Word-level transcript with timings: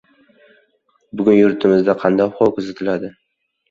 Bugun 1.21 1.37
yurtimizda 1.41 1.97
qanday 2.03 2.29
ob-havo 2.31 2.53
kuzatiladi 2.61 3.17